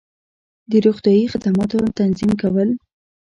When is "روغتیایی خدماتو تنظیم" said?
0.85-2.31